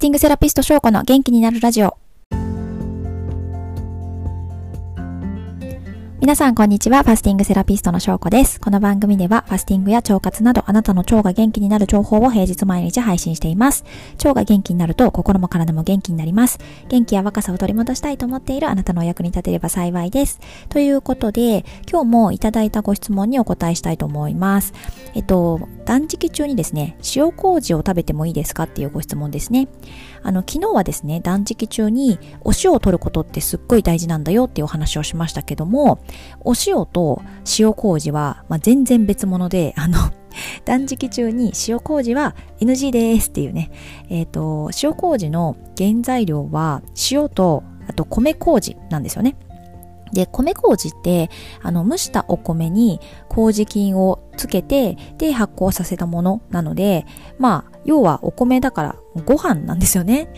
[0.00, 1.98] ティングセラピスト翔子の元気になるラジオ。
[6.20, 7.02] 皆さん、こんにちは。
[7.02, 8.60] ファスティングセラピストの翔子です。
[8.62, 13.84] この番組では、ファスティングや腸活など、あなたの腸が元気になる情報を平日毎日配信しています。
[14.16, 16.58] 腸が元気になると、心も体も元気になります。
[16.88, 20.40] 元気や若さを取り戻したいと思っているあなたのお役に立てれば幸いです。
[20.70, 24.72] ということで、今日もいただいたご質問にお答えしたいと思います。
[25.14, 25.60] えっと、
[25.90, 29.66] 断食中にですね、塩麹を食べてもいいですかっていうご質問ですね。
[30.22, 35.98] あの、昨日はですね、断食中にお塩を取ることってすっごい大事なんだよっていうお話をしましたけども、
[36.44, 37.22] お塩と
[37.58, 39.98] 塩麹は、まあ、全然別物で、あの、
[40.64, 43.72] 断食中に塩麹は NG ですっていうね、
[44.10, 49.34] えっ、ー、と、塩麹の原材料は塩と、あと米麹なんですよね。
[50.12, 51.30] で、米麹って、
[51.62, 57.06] あの、蒸したお米に麹菌をつけて、で、発酵させたものなので、
[57.38, 60.32] まあ、要はお米だからご飯なんですよね。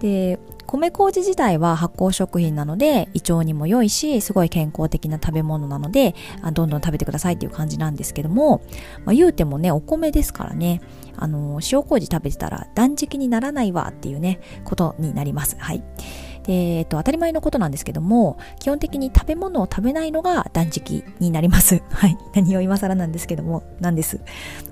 [0.00, 6.14] で、米麹自体は発酵食品なので胃腸にも良いしすごい健康的な食べ物なので
[6.52, 8.62] どんどん食べてくださいっていう感じなんですけども、
[9.04, 10.80] まあ、言うてもねお米ですからね
[11.16, 15.84] あの塩麹食べてたら断食にならないわっていうねことになりますはい
[16.44, 21.82] で、えっと、当たり前のことなんですけども、基本的に食べ物を食べないのが断食になります。
[21.90, 22.16] はい。
[22.34, 24.20] 何を今更なんですけども、なんです。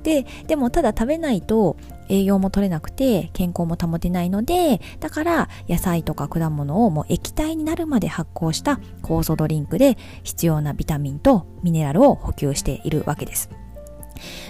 [0.03, 1.77] で、でもただ食べないと
[2.09, 13.49] 栄養も取れなくて健康も保てないので、だから野菜とか果物をもう液体になるまで発酵した酵素ドリンクで必要なビタミンとミネラルを補給しているわけです。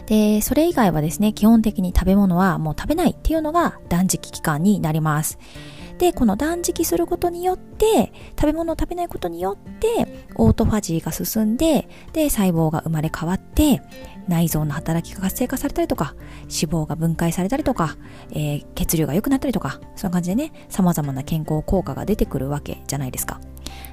[0.07, 5.39] で、それ以外はですね、基本的に食べ物はもう食べないっていうのが断食期間になります。
[6.03, 13.81] でこの断食することによって食べ物を食べないことによってオートファジーが進んでで細胞が生まれ変わって
[14.27, 17.97] 内臓の働きが活性化されたりとか脂肪が分解されたりとか、
[18.33, 23.41] えー、血流が良くなったりとかそんな感じでね様々な健康効果が出てくるわけじゃないですか。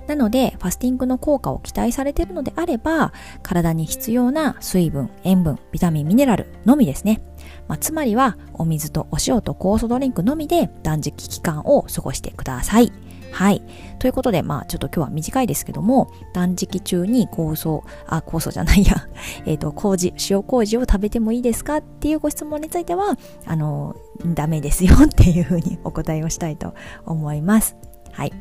[0.10, 3.14] なのでファスティングの効果を期待されているのであれば
[3.44, 7.22] 体に必要な水分塩分ビタミンミネラルのみですね
[7.68, 12.92] まあ、つまりはお水とお塩と酵素ドリンクのみで断食期間を過ごしてください。
[13.32, 13.62] はい。
[14.00, 19.08] ということで、まあちょっと今日は短いですけども、断食中に酵素、あ、酵素じゃないや、
[19.46, 21.78] えっ、ー、と、麹、塩麹を食べてもいいですか？
[21.78, 23.96] っていうご質問については、あの、
[24.34, 26.74] ダメですよっていうふうにお答えをしたいと
[27.06, 27.76] 思います。
[28.12, 28.34] はい。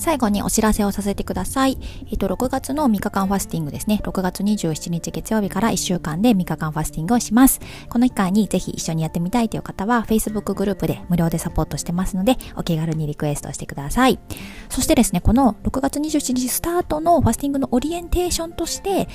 [0.00, 1.76] 最後にお知らせをさせてください。
[2.10, 4.00] えっと、6月の3日間ファスティングですね。
[4.02, 7.60] 6月27日月曜日から1週間で3日間ファスティングをします。
[7.90, 14.18] この期間にぜひ一緒にやってみたいという方は、Facebook グループで無料でサポートしてますので、お気軽にリクエストしてください。
[14.70, 19.06] そしてですね、この6月27日スタートのファスティングのオリエンテーションとして、明日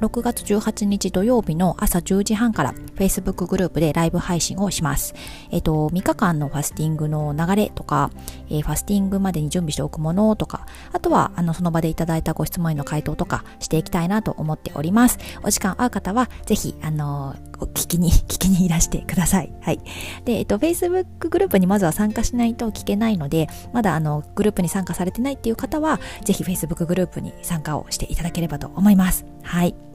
[0.00, 5.14] 6月18日土曜日の朝10時半から Facebook グループでライブ配信をします。
[5.50, 8.12] えっと、3日間のファスティングの流れとか、
[8.48, 15.18] えー、ファスティングまでに準備しておくもののとか、あとは、あの、その場でいただいたご質問への回答とかしていきたいなと思っております。
[15.42, 17.34] お時間合う方は、ぜひ、あの、
[17.74, 19.52] 聞きに、聞きにいらしてください。
[19.60, 19.80] はい。
[20.24, 29.24] で、えっと、Facebook グループにまずは参加しないと聞けないので、まだあの、グループに参加されてないっていう方は、ぜひ Facebook グループに参加をしていただければと思います。
[29.42, 29.91] はい。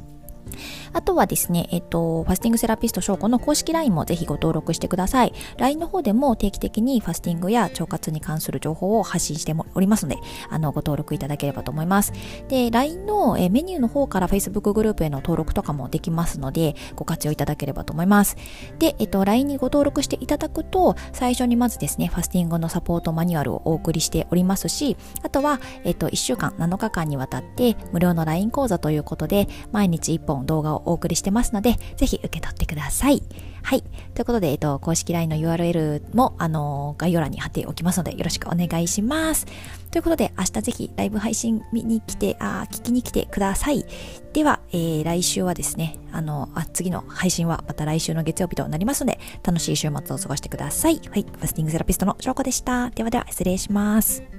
[0.94, 5.34] あとはですね、えっと、ファスティングセラピスト証拠の公式 LINE もぜひご登録してください。
[5.58, 10.18] LINE の方でも定期的にファスティングや腸活に関する情報を発信しておりますので、
[10.50, 12.14] あの、ご登録いただければと思います。
[12.48, 18.38] で、LINE のメニューの方から Facebook グループへの登録とかもできますので、ご活用いただければと思います。
[18.80, 33.24] で、えっと、LINE にご登録していただくと、最初にまずですね、ファスティングのサポートマニュアルをお送りしておりますし、あとは、えっと、1週間、7日間にわたって無料の LINE 講座ということで、毎日1本動画をお送りしてますので、ぜひ受け取ってください。
[33.64, 33.84] はい。
[34.14, 39.46] ということで、えっと、公式 LINE の URL も、あの、概要欄に貼っておきますので、よろしくお願いします。
[39.92, 43.86] ということで、明日ぜひライブ配信見に来て、あ、聞きに来てください。
[44.34, 51.02] では、えー、来週はですね、あの、あ、次の配信はまた来週の月曜日となりますので、楽しい週末を過ごしてください。
[51.10, 51.24] はい。
[51.24, 52.90] ファスティングセラピストの翔子でした。
[52.92, 54.37] ではでは、失礼します。